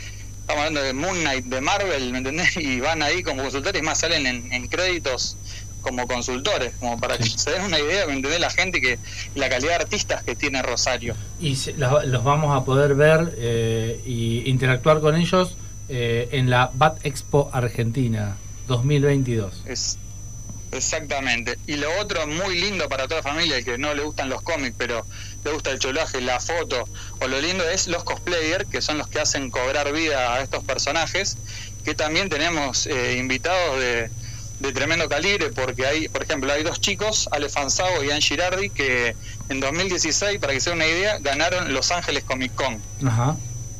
estamos 0.45 0.59
hablando 0.61 0.83
de 0.83 0.93
Moon 0.93 1.19
Knight 1.21 1.45
de 1.45 1.59
Marvel, 1.59 2.11
¿me 2.11 2.19
entendés? 2.19 2.55
Y 2.57 2.79
van 2.79 3.01
ahí 3.01 3.23
como 3.23 3.41
consultores, 3.41 3.81
más 3.81 3.99
salen 3.99 4.27
en, 4.27 4.67
créditos 4.67 5.37
como 5.81 6.07
consultores, 6.07 6.73
como 6.79 6.99
para 6.99 7.17
que 7.17 7.23
se 7.23 7.49
den 7.49 7.63
una 7.63 7.79
idea, 7.79 8.05
¿me 8.05 8.13
entendés? 8.13 8.39
La 8.39 8.51
gente 8.51 8.79
que, 8.79 8.99
la 9.33 9.49
calidad 9.49 9.69
de 9.69 9.83
artistas 9.83 10.23
que 10.23 10.35
tiene 10.35 10.61
Rosario. 10.61 11.15
Y 11.39 11.57
los, 11.77 12.23
vamos 12.23 12.55
a 12.55 12.63
poder 12.63 12.93
ver 12.93 13.33
e 13.37 14.43
interactuar 14.45 14.99
con 14.99 15.15
ellos 15.15 15.55
eh, 15.89 16.29
en 16.31 16.51
la 16.51 16.69
Bat 16.73 17.03
Expo 17.05 17.49
Argentina 17.51 18.35
2022. 18.67 19.63
Es, 19.65 19.97
Exactamente. 20.75 21.57
Y 21.67 21.75
lo 21.77 21.89
otro 21.99 22.27
muy 22.27 22.59
lindo 22.59 22.87
para 22.89 23.07
toda 23.07 23.17
la 23.17 23.23
familia, 23.23 23.63
que 23.63 23.77
no 23.77 23.93
le 23.93 24.03
gustan 24.03 24.29
los 24.29 24.41
cómics, 24.41 24.75
pero 24.77 25.05
le 25.43 25.51
gusta 25.51 25.71
el 25.71 25.79
cholaje, 25.79 26.21
la 26.21 26.39
foto, 26.39 26.87
o 27.19 27.27
lo 27.27 27.39
lindo 27.39 27.67
es 27.69 27.87
los 27.87 28.03
cosplayers, 28.03 28.67
que 28.69 28.81
son 28.81 28.97
los 28.97 29.07
que 29.07 29.19
hacen 29.19 29.51
cobrar 29.51 29.91
vida 29.93 30.35
a 30.35 30.41
estos 30.41 30.63
personajes, 30.63 31.37
que 31.83 31.93
también 31.93 32.29
tenemos 32.29 32.87
eh, 32.87 33.17
invitados 33.17 33.79
de, 33.79 34.09
tremendo 34.73 35.07
calibre, 35.07 35.51
porque 35.51 35.85
hay, 35.85 36.07
por 36.07 36.23
ejemplo, 36.23 36.51
hay 36.51 36.63
dos 36.63 36.81
chicos, 36.81 37.29
Ale 37.31 37.49
Fanzao 37.49 38.03
y 38.03 38.09
Anne 38.09 38.21
Girardi, 38.21 38.71
que 38.71 39.15
en 39.49 39.59
2016, 39.59 40.39
para 40.39 40.53
que 40.53 40.59
se 40.59 40.71
den 40.71 40.77
una 40.77 40.87
idea, 40.87 41.19
ganaron 41.19 41.71
Los 41.71 41.91
Ángeles 41.91 42.23
Comic 42.23 42.55
Con. 42.55 42.81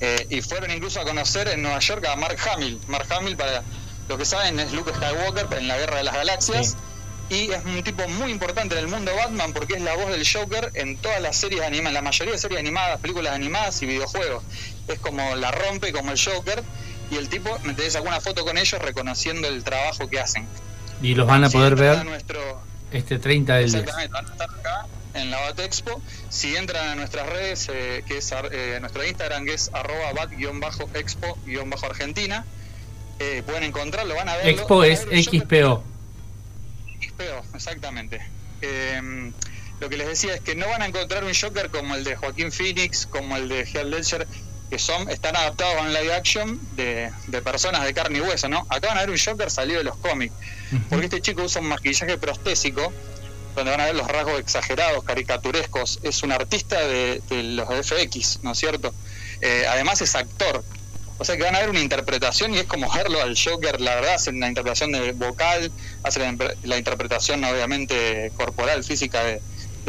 Eh, 0.01 0.27
y 0.29 0.41
fueron 0.41 0.69
incluso 0.71 0.99
a 0.99 1.03
conocer 1.05 1.47
en 1.47 1.63
Nueva 1.63 1.79
York 1.79 2.05
a 2.05 2.15
Mark 2.15 2.37
Hamill. 2.47 2.79
Mark 2.87 3.07
Hamill, 3.11 3.35
para 3.35 3.63
lo 4.07 4.17
que 4.17 4.25
saben 4.25 4.59
es 4.59 4.73
Luke 4.73 4.91
Skywalker 4.93 5.47
en 5.57 5.67
la 5.67 5.77
Guerra 5.77 5.97
de 5.97 6.03
las 6.03 6.15
Galaxias. 6.15 6.77
Y 7.27 7.51
es 7.51 7.65
un 7.65 7.83
tipo 7.83 8.07
muy 8.07 8.29
importante 8.29 8.77
en 8.77 8.81
el 8.81 8.87
mundo 8.87 9.11
Batman 9.15 9.51
porque 9.51 9.73
es 9.73 9.81
la 9.81 9.95
voz 9.95 10.11
del 10.11 10.27
Joker 10.27 10.69
en 10.75 10.95
todas 10.97 11.19
las 11.19 11.35
series 11.35 11.63
animadas, 11.63 11.93
la 11.93 12.03
mayoría 12.03 12.33
de 12.33 12.37
series 12.37 12.59
animadas, 12.59 12.99
películas 12.99 13.33
animadas 13.33 13.81
y 13.81 13.87
videojuegos. 13.87 14.43
Es 14.87 14.99
como 14.99 15.35
la 15.35 15.49
rompe 15.49 15.91
como 15.91 16.11
el 16.11 16.23
Joker 16.23 16.61
y 17.09 17.15
el 17.15 17.27
tipo, 17.27 17.57
me 17.63 17.73
tenés 17.73 17.95
alguna 17.95 18.21
foto 18.21 18.45
con 18.45 18.59
ellos 18.59 18.79
reconociendo 18.79 19.47
el 19.47 19.63
trabajo 19.63 20.07
que 20.07 20.19
hacen. 20.19 20.47
Y 21.01 21.15
los 21.15 21.25
van 21.25 21.43
a 21.43 21.49
poder 21.49 21.75
ver 21.75 22.05
nuestro, 22.05 22.61
este 22.91 23.17
30 23.17 23.55
del 23.55 23.71
10. 23.71 23.75
Exactamente, 23.75 24.13
van 24.13 24.27
a 24.27 24.31
estar 24.31 24.49
acá 24.59 24.85
en 25.15 25.31
la 25.31 25.39
Bat 25.39 25.59
Expo. 25.59 25.99
Si 26.29 26.55
entran 26.55 26.89
a 26.89 26.95
nuestras 26.95 27.27
redes, 27.27 27.67
eh, 27.73 28.03
que 28.07 28.19
es 28.19 28.31
eh, 28.51 28.77
nuestro 28.81 29.03
Instagram, 29.03 29.45
que 29.45 29.53
es 29.53 29.71
arroba 29.73 30.13
bat-expo-argentina, 30.13 32.45
eh, 33.19 33.43
pueden 33.45 33.63
encontrarlo, 33.63 34.15
van 34.15 34.29
a 34.29 34.35
ver. 34.37 34.49
Expo 34.49 34.83
es 34.83 35.01
XPO. 35.01 35.83
XPO, 37.01 37.55
exactamente. 37.55 38.21
Em, 38.61 39.31
lo 39.79 39.89
que 39.89 39.97
les 39.97 40.07
decía 40.07 40.35
es 40.35 40.41
que 40.41 40.55
no 40.55 40.67
van 40.67 40.81
a 40.81 40.85
encontrar 40.85 41.23
un 41.23 41.33
Joker 41.33 41.69
como 41.69 41.95
el 41.95 42.03
de 42.03 42.15
Joaquín 42.15 42.51
Phoenix, 42.51 43.05
como 43.05 43.35
el 43.37 43.49
de 43.49 43.65
Heath 43.65 43.85
Ledger, 43.85 44.27
que 44.69 44.79
son 44.79 45.09
están 45.09 45.35
adaptados 45.35 45.75
a 45.77 45.81
un 45.81 45.93
live 45.93 46.13
action 46.13 46.59
de, 46.75 47.11
personas 47.43 47.83
de 47.83 47.93
carne 47.93 48.17
y 48.17 48.21
hueso, 48.21 48.47
¿no? 48.49 48.65
Acá 48.69 48.87
van 48.87 48.97
a 48.97 49.01
ver 49.01 49.11
un 49.11 49.17
Joker 49.17 49.51
salido 49.51 49.79
de 49.79 49.83
los 49.83 49.97
cómics, 49.97 50.33
porque 50.89 51.05
este 51.05 51.21
chico 51.21 51.43
usa 51.43 51.61
un 51.61 51.67
maquillaje 51.67 52.17
prostésico, 52.17 52.91
donde 53.55 53.71
van 53.71 53.81
a 53.81 53.85
ver 53.85 53.95
los 53.95 54.07
rasgos 54.07 54.39
exagerados, 54.39 55.03
caricaturescos. 55.03 55.99
Es 56.03 56.23
un 56.23 56.31
artista 56.31 56.79
de, 56.85 57.21
los 57.29 57.67
FX, 57.67 58.39
¿no 58.43 58.51
es 58.51 58.57
cierto? 58.57 58.93
Eh, 59.41 59.65
además 59.69 60.01
es 60.01 60.15
actor, 60.15 60.63
o 61.17 61.23
sea 61.23 61.37
que 61.37 61.43
van 61.43 61.55
a 61.55 61.59
ver 61.59 61.69
una 61.69 61.79
interpretación 61.79 62.53
y 62.53 62.57
es 62.57 62.65
como 62.65 62.91
verlo 62.91 63.21
al 63.21 63.37
Joker, 63.37 63.79
la 63.79 63.95
verdad, 63.95 64.15
hacen 64.15 64.35
una 64.35 64.49
interpretación 64.49 64.91
de 64.91 65.13
vocal, 65.13 65.71
hacen 66.03 66.37
la, 66.63 66.77
interpretación 66.77 67.43
obviamente 67.43 68.31
corporal, 68.35 68.83
física 68.83 69.23
de, 69.23 69.41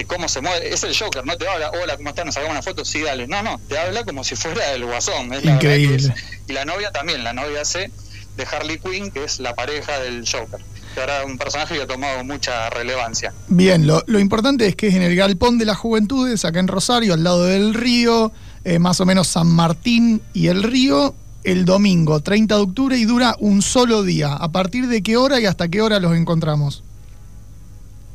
cómo 0.06 0.28
se 0.28 0.40
mueve. 0.40 0.73
Es 0.73 0.85
el 0.85 0.97
Joker, 0.97 1.25
no 1.26 1.37
te 1.37 1.49
habla, 1.49 1.71
hola, 1.71 1.97
¿cómo 1.97 2.11
estás? 2.11 2.26
¿Nos 2.26 2.35
sacamos 2.35 2.52
una 2.52 2.62
foto? 2.62 2.85
Sí, 2.85 3.02
dale. 3.02 3.26
No, 3.26 3.42
no, 3.42 3.61
te 3.68 3.76
habla 3.76 4.04
como 4.04 4.23
si 4.23 4.37
fuera 4.37 4.73
el 4.73 4.85
guasón. 4.85 5.33
Increíble. 5.42 6.14
y 6.47 6.52
la 6.52 6.64
novia 6.64 6.92
también, 6.92 7.25
la 7.25 7.33
novia 7.33 7.62
hace 7.62 7.90
de 8.37 8.45
Harley 8.45 8.78
Quinn, 8.78 9.11
que 9.11 9.25
es 9.25 9.40
la 9.40 9.54
pareja 9.54 9.99
del 9.99 10.28
Joker. 10.30 10.61
Que 10.95 11.00
ahora 11.00 11.25
un 11.25 11.38
personaje 11.38 11.75
que 11.75 11.83
ha 11.83 11.87
tomado 11.87 12.23
mucha 12.25 12.71
relevancia. 12.71 13.33
Bien, 13.49 13.87
lo, 13.87 14.04
lo 14.06 14.21
importante 14.21 14.66
es 14.66 14.76
que 14.76 14.88
es 14.88 14.95
en 14.95 15.02
el 15.02 15.16
Galpón 15.16 15.59
de 15.59 15.64
las 15.64 15.76
Juventudes, 15.76 16.45
acá 16.45 16.61
en 16.61 16.68
Rosario, 16.68 17.14
al 17.14 17.25
lado 17.25 17.47
del 17.47 17.75
río 17.75 18.33
eh, 18.66 18.80
más 18.80 19.00
o 19.00 19.06
menos 19.06 19.28
San 19.28 19.46
Martín 19.46 20.20
y 20.32 20.49
el 20.49 20.64
Río, 20.64 21.14
el 21.44 21.64
domingo 21.64 22.18
30 22.18 22.56
de 22.56 22.61
octubre 22.61 22.99
y 22.99 23.04
dura 23.04 23.37
un 23.38 23.62
solo 23.62 24.02
día. 24.02 24.32
¿A 24.32 24.50
partir 24.50 24.88
de 24.88 25.04
qué 25.04 25.16
hora 25.16 25.38
y 25.38 25.46
hasta 25.46 25.68
qué 25.68 25.82
hora 25.82 26.00
los 26.00 26.16
encontramos? 26.16 26.82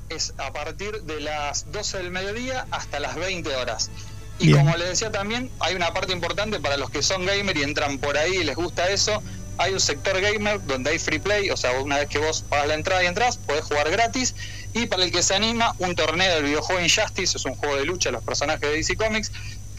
Es 0.10 0.34
a 0.38 0.51
partir 0.51 1.03
de 1.03 1.22
las 1.22 1.72
12 1.72 2.00
del 2.00 2.12
mediodía 2.12 2.67
hasta 2.70 3.00
las 3.00 3.15
20 3.15 3.55
horas. 3.55 3.91
Y 4.39 4.51
como 4.51 4.75
les 4.75 4.89
decía 4.89 5.10
también, 5.10 5.50
hay 5.62 5.75
una 5.75 5.93
parte 5.93 6.12
importante 6.12 6.60
para 6.60 6.75
los 6.75 6.89
que 6.89 7.01
son 7.01 7.25
gamer 7.25 7.55
y 7.55 7.63
entran 7.63 7.98
por 7.98 8.17
ahí 8.17 8.39
y 8.41 8.43
les 8.43 8.58
gusta 8.58 8.89
eso. 8.89 9.24
Hay 9.58 9.72
un 9.72 9.79
sector 9.79 10.20
gamer 10.20 10.65
donde 10.65 10.89
hay 10.89 11.00
free 11.00 11.20
play, 11.20 11.50
o 11.50 11.55
sea, 11.55 11.79
una 11.79 11.98
vez 11.98 12.10
que 12.10 12.17
vos 12.17 12.43
pagas 12.50 12.67
la 12.67 12.74
entrada 12.74 13.01
y 13.03 13.08
entras, 13.08 13.38
podés 13.38 13.63
jugar 13.63 13.89
gratis. 13.89 14.36
Y 14.74 14.88
para 14.88 15.03
el 15.03 15.12
que 15.12 15.24
se 15.24 15.34
anima, 15.34 15.75
un 15.79 15.96
torneo 15.96 16.34
del 16.36 16.43
videojuego 16.43 16.81
Injustice, 16.81 17.38
es 17.38 17.46
un 17.46 17.55
juego 17.55 17.77
de 17.77 17.86
lucha 17.86 18.10
de 18.10 18.13
los 18.13 18.24
personajes 18.24 18.62
de 18.62 18.75
DC 18.75 18.96
Comics, 18.96 19.31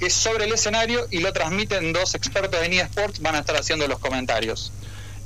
que 0.03 0.09
es 0.09 0.15
sobre 0.15 0.47
el 0.47 0.53
escenario 0.53 1.07
y 1.13 1.21
lo 1.21 1.33
transmiten 1.33 1.93
dos 1.93 2.17
expertos 2.17 2.61
de 2.61 2.77
eSports, 2.77 3.21
van 3.21 3.37
a 3.37 3.39
estar 3.39 3.55
haciendo 3.55 3.87
los 3.87 4.01
comentarios. 4.01 4.73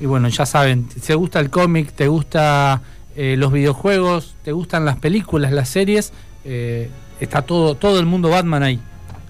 Y 0.00 0.06
bueno, 0.06 0.28
ya 0.28 0.46
saben, 0.46 0.88
si 0.92 1.00
te 1.00 1.14
gusta 1.14 1.40
el 1.40 1.50
cómic, 1.50 1.92
te 1.92 2.08
gusta 2.08 2.80
eh, 3.16 3.36
los 3.36 3.52
videojuegos, 3.52 4.36
te 4.44 4.52
gustan 4.52 4.84
las 4.84 4.96
películas, 4.96 5.52
las 5.52 5.68
series, 5.68 6.12
eh, 6.44 6.90
está 7.20 7.42
todo, 7.42 7.74
todo 7.74 8.00
el 8.00 8.06
mundo 8.06 8.28
Batman 8.28 8.62
ahí. 8.62 8.80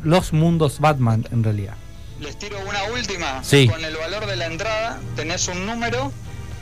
Los 0.02 0.32
mundos 0.32 0.80
Batman, 0.80 1.26
en 1.30 1.44
realidad. 1.44 1.74
Les 2.20 2.38
tiro 2.38 2.56
una 2.68 2.82
última. 2.92 3.44
Sí. 3.44 3.68
Con 3.68 3.84
el 3.84 3.96
valor 3.96 4.26
de 4.26 4.36
la 4.36 4.46
entrada 4.46 4.98
tenés 5.16 5.48
un 5.48 5.66
número 5.66 6.12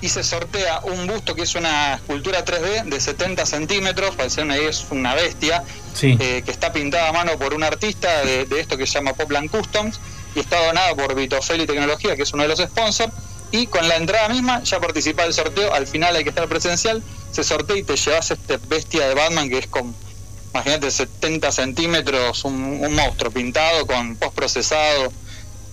y 0.00 0.08
se 0.08 0.22
sortea 0.22 0.80
un 0.80 1.06
busto 1.06 1.34
que 1.34 1.42
es 1.42 1.54
una 1.54 1.94
escultura 1.94 2.44
3D 2.44 2.84
de 2.84 3.00
70 3.00 3.44
centímetros, 3.44 4.16
parece 4.16 4.42
una, 4.42 4.56
es 4.56 4.86
una 4.90 5.14
bestia, 5.14 5.62
eh, 6.02 6.42
que 6.44 6.50
está 6.50 6.72
pintada 6.72 7.08
a 7.10 7.12
mano 7.12 7.38
por 7.38 7.52
un 7.52 7.62
artista 7.62 8.24
de, 8.24 8.46
esto 8.58 8.76
que 8.76 8.86
se 8.86 8.94
llama 8.94 9.12
Popland 9.12 9.50
Customs 9.50 10.00
y 10.34 10.40
está 10.40 10.64
donada 10.64 10.94
por 10.94 11.14
Vitofeli 11.14 11.66
Tecnología, 11.66 12.16
que 12.16 12.22
es 12.22 12.32
uno 12.32 12.44
de 12.44 12.48
los 12.48 12.60
sponsors. 12.60 13.12
Y 13.52 13.66
con 13.66 13.88
la 13.88 13.96
entrada 13.96 14.28
misma 14.28 14.62
ya 14.62 14.78
participa 14.78 15.24
del 15.24 15.34
sorteo, 15.34 15.74
al 15.74 15.86
final 15.86 16.14
hay 16.14 16.22
que 16.22 16.28
estar 16.30 16.48
presencial, 16.48 17.02
se 17.32 17.42
sortea 17.42 17.76
y 17.76 17.82
te 17.82 17.96
llevas 17.96 18.30
este 18.30 18.58
bestia 18.68 19.08
de 19.08 19.14
Batman 19.14 19.50
que 19.50 19.58
es 19.58 19.66
con, 19.66 19.92
imagínate, 20.54 20.90
70 20.90 21.50
centímetros, 21.50 22.44
un, 22.44 22.78
un 22.80 22.94
monstruo 22.94 23.32
pintado 23.32 23.86
con 23.86 24.16
post 24.16 24.34
procesado 24.34 25.12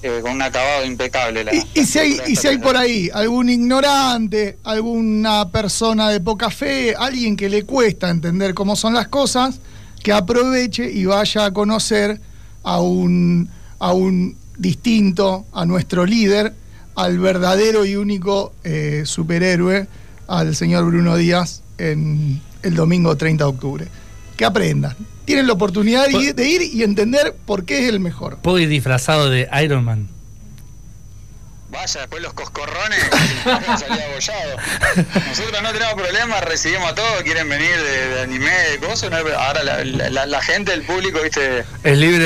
eh, 0.04 0.20
con 0.22 0.32
un 0.32 0.42
acabado 0.42 0.86
impecable. 0.86 1.46
y, 1.74 1.86
si 1.86 2.00
hay, 2.00 2.18
y 2.28 2.36
si 2.36 2.48
hay 2.48 2.58
por 2.58 2.78
ahí 2.78 3.10
algún 3.14 3.50
ignorante, 3.50 4.58
alguna 4.64 5.50
persona 5.50 6.10
de 6.10 6.20
poca 6.20 6.50
fe, 6.50 6.96
alguien 6.98 7.36
que 7.36 7.50
le 7.50 7.64
cuesta 7.64 8.10
entender 8.10 8.54
cómo 8.54 8.76
son 8.76 8.94
las 8.94 9.08
cosas, 9.08 9.60
que 10.04 10.14
aproveche 10.14 10.90
y 10.90 11.06
vaya 11.06 11.46
a 11.46 11.52
conocer 11.52 12.22
a 12.64 12.80
un, 12.80 13.50
a 13.80 13.94
un 13.94 14.36
distinto, 14.58 15.46
a 15.54 15.66
nuestro 15.66 16.06
líder, 16.06 16.54
al 16.96 17.20
verdadero 17.20 17.86
y 17.86 17.96
único 17.96 18.54
eh, 18.64 19.04
superhéroe, 19.06 19.88
al 20.28 20.56
señor 20.56 20.86
Bruno 20.86 21.16
Díaz, 21.16 21.62
en 21.78 22.42
el 22.64 22.76
domingo 22.76 23.16
30 23.16 23.44
de 23.44 23.50
octubre. 23.50 23.88
Que 24.36 24.46
aprendan 24.46 24.96
tienen 25.28 25.46
la 25.46 25.54
oportunidad 25.54 26.08
de 26.08 26.48
ir 26.48 26.62
y 26.62 26.84
entender 26.84 27.36
por 27.46 27.66
qué 27.66 27.84
es 27.84 27.90
el 27.90 28.00
mejor. 28.00 28.38
Puedo 28.38 28.60
ir 28.60 28.70
disfrazado 28.70 29.30
de 29.30 29.50
Iron 29.62 29.84
Man. 29.84 30.08
Vaya, 31.70 32.00
después 32.00 32.24
los 32.24 32.32
coscorrones 32.32 32.98
salía 33.44 34.06
abollado. 34.06 34.56
Nosotros 35.28 35.62
no 35.62 35.74
tenemos 35.74 35.96
problemas, 35.96 36.42
recibimos 36.46 36.92
a 36.92 36.96
todos, 36.96 37.24
quieren 37.24 37.50
venir 37.50 37.76
de, 37.76 38.22
anime, 38.22 38.50
de 38.72 38.80
cosas. 38.80 39.12
ahora 39.12 39.64
la, 39.66 40.42
gente, 40.42 40.74
el 40.74 40.84
público, 40.84 41.20
viste. 41.22 41.66
Es 41.84 41.98
libre 41.98 42.24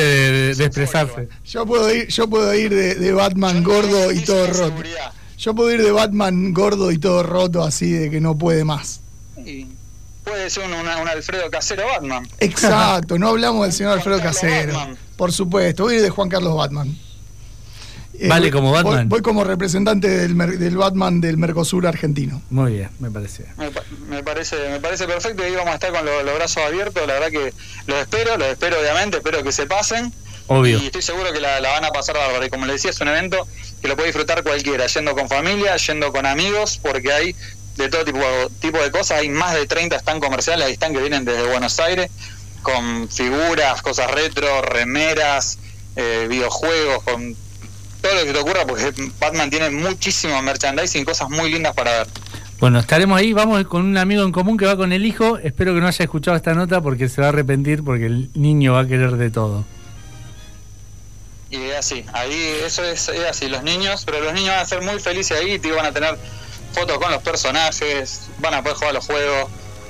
de, 0.53 0.63
expresarse. 0.63 1.27
Yo 1.43 1.65
puedo 1.65 1.91
ir, 1.91 2.07
yo 2.07 2.29
puedo 2.29 2.53
ir 2.53 2.71
de, 2.71 3.13
Batman 3.13 3.63
gordo 3.63 4.11
y 4.11 4.19
todo 4.19 4.45
roto. 4.45 4.83
Yo 5.39 5.55
puedo 5.55 5.71
ir 5.71 5.81
de 5.81 5.91
Batman 5.91 6.53
gordo 6.53 6.91
y 6.91 6.99
todo 6.99 7.23
roto, 7.23 7.63
así 7.63 7.91
de 7.93 8.11
que 8.11 8.21
no 8.21 8.37
puede 8.37 8.63
más 8.63 9.01
puede 10.23 10.49
ser 10.49 10.65
un, 10.65 10.73
Alfredo 10.73 11.49
Casero 11.49 11.87
Batman. 11.87 12.27
Exacto, 12.39 13.17
no 13.17 13.29
hablamos 13.29 13.63
del 13.63 13.73
señor 13.73 13.93
Alfredo 13.93 14.21
Casero. 14.21 14.75
Por 15.17 15.31
supuesto, 15.31 15.83
voy 15.83 15.95
a 15.95 15.97
ir 15.97 16.03
de 16.03 16.09
Juan 16.09 16.29
Carlos 16.29 16.55
Batman. 16.55 16.95
Eh, 18.21 18.27
vale 18.27 18.51
como 18.51 18.71
Batman. 18.71 19.09
Voy, 19.09 19.21
como 19.21 19.43
representante 19.43 20.07
del, 20.07 20.35
Batman 20.77 21.21
del 21.21 21.37
Mercosur 21.37 21.87
argentino. 21.87 22.41
Muy 22.49 22.73
bien, 22.73 22.89
me 22.99 23.09
parece. 23.09 23.45
Me, 23.57 24.21
parece 24.21 24.69
me 24.69 24.79
parece 24.79 25.07
perfecto 25.07 25.47
y 25.47 25.55
vamos 25.55 25.71
a 25.71 25.73
estar 25.75 25.91
con 25.91 26.05
los, 26.05 26.23
brazos 26.35 26.63
abiertos. 26.63 27.07
La 27.07 27.13
verdad 27.13 27.29
que 27.29 27.53
los 27.87 27.97
espero, 27.99 28.37
los 28.37 28.47
espero 28.47 28.79
obviamente, 28.79 29.17
espero 29.17 29.41
que 29.43 29.51
se 29.51 29.65
pasen. 29.65 30.13
Obvio. 30.47 30.79
Y 30.79 30.87
estoy 30.87 31.01
seguro 31.01 31.31
que 31.31 31.39
la, 31.39 31.59
la 31.61 31.69
van 31.71 31.85
a 31.85 31.89
pasar 31.89 32.15
bárbaro. 32.15 32.45
Y 32.45 32.49
como 32.49 32.65
le 32.65 32.73
decía, 32.73 32.91
es 32.91 32.99
un 32.99 33.07
evento 33.07 33.47
que 33.81 33.87
lo 33.87 33.95
puede 33.95 34.09
disfrutar 34.09 34.43
cualquiera, 34.43 34.85
yendo 34.85 35.15
con 35.15 35.27
familia, 35.27 35.75
yendo 35.77 36.11
con 36.11 36.25
amigos, 36.25 36.79
porque 36.81 37.11
hay 37.11 37.35
de 37.81 37.89
todo 37.89 38.05
tipo, 38.05 38.19
tipo 38.59 38.81
de 38.81 38.91
cosas. 38.91 39.19
Hay 39.19 39.29
más 39.29 39.53
de 39.53 39.65
30 39.65 39.95
están 39.95 40.19
comerciales, 40.19 40.65
ahí 40.65 40.73
están 40.73 40.93
que 40.93 40.99
vienen 40.99 41.25
desde 41.25 41.47
Buenos 41.47 41.79
Aires. 41.79 42.09
con 42.61 43.09
figuras, 43.09 43.81
cosas 43.81 44.11
retro, 44.11 44.61
remeras, 44.61 45.57
eh, 45.95 46.27
videojuegos, 46.29 47.03
con 47.03 47.35
todo 48.01 48.13
lo 48.15 48.23
que 48.23 48.33
te 48.33 48.39
ocurra, 48.39 48.65
porque 48.65 48.93
Batman 49.19 49.49
tiene 49.49 49.69
muchísimo 49.69 50.41
merchandising 50.41 51.01
y 51.01 51.05
cosas 51.05 51.29
muy 51.29 51.51
lindas 51.51 51.73
para 51.73 51.91
ver. 51.91 52.07
Bueno, 52.59 52.79
estaremos 52.79 53.17
ahí, 53.17 53.33
vamos 53.33 53.63
con 53.65 53.83
un 53.83 53.97
amigo 53.97 54.23
en 54.23 54.31
común 54.31 54.57
que 54.57 54.65
va 54.65 54.77
con 54.77 54.91
el 54.93 55.05
hijo, 55.05 55.39
espero 55.39 55.73
que 55.73 55.81
no 55.81 55.87
haya 55.87 56.03
escuchado 56.03 56.37
esta 56.37 56.53
nota 56.53 56.79
porque 56.81 57.09
se 57.09 57.21
va 57.21 57.27
a 57.27 57.29
arrepentir 57.29 57.83
porque 57.83 58.05
el 58.05 58.29
niño 58.35 58.73
va 58.73 58.81
a 58.81 58.87
querer 58.87 59.17
de 59.17 59.31
todo. 59.31 59.65
Y 61.49 61.57
es 61.57 61.75
así, 61.75 62.05
ahí 62.13 62.59
eso 62.63 62.83
es, 62.83 63.09
así, 63.09 63.49
los 63.49 63.63
niños, 63.63 64.03
pero 64.05 64.21
los 64.21 64.33
niños 64.33 64.49
van 64.49 64.59
a 64.59 64.65
ser 64.65 64.81
muy 64.81 64.99
felices 64.99 65.37
ahí, 65.39 65.57
tío, 65.57 65.75
van 65.75 65.87
a 65.87 65.91
tener 65.91 66.17
fotos 66.71 66.97
con 66.97 67.11
los 67.11 67.21
personajes, 67.21 68.29
van 68.39 68.53
a 68.55 68.61
poder 68.61 68.77
jugar 68.77 68.93
los 68.93 69.05
juegos. 69.05 69.49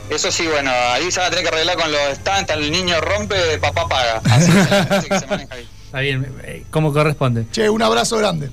Eso 0.10 0.32
sí, 0.32 0.48
bueno, 0.48 0.72
ahí 0.72 1.12
se 1.12 1.20
van 1.20 1.28
a 1.28 1.30
tener 1.30 1.46
que 1.46 1.56
arreglar 1.56 1.78
con 1.78 1.92
los 1.92 2.02
stands, 2.16 2.52
el 2.52 2.72
niño 2.72 3.00
rompe, 3.02 3.58
papá 3.60 3.88
paga. 3.88 4.22
Así, 4.26 5.08
que 5.08 5.20
se 5.20 5.28
maneja 5.28 5.56
ahí. 5.56 5.68
Está 5.86 6.00
bien, 6.00 6.36
eh, 6.44 6.64
como 6.70 6.92
corresponde. 6.94 7.46
Che, 7.52 7.70
un 7.70 7.82
abrazo 7.82 8.18
grande. 8.18 8.50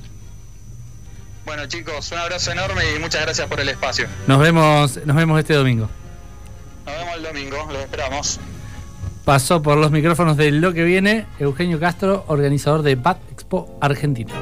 Bueno 1.44 1.66
chicos, 1.66 2.12
un 2.12 2.18
abrazo 2.18 2.52
enorme 2.52 2.82
y 2.94 2.98
muchas 2.98 3.22
gracias 3.22 3.48
por 3.48 3.58
el 3.60 3.68
espacio. 3.68 4.06
Nos 4.26 4.38
vemos, 4.38 5.00
nos 5.04 5.16
vemos 5.16 5.38
este 5.38 5.54
domingo. 5.54 5.88
Nos 6.84 6.94
vemos 6.94 7.14
el 7.16 7.22
domingo, 7.22 7.68
los 7.72 7.82
esperamos 7.82 8.38
pasó 9.28 9.60
por 9.60 9.76
los 9.76 9.90
micrófonos 9.90 10.38
de 10.38 10.50
Lo 10.50 10.72
que 10.72 10.84
viene 10.84 11.26
Eugenio 11.38 11.78
Castro, 11.78 12.24
organizador 12.28 12.80
de 12.80 12.94
Bat 12.94 13.18
Expo 13.30 13.76
Argentina. 13.78 14.32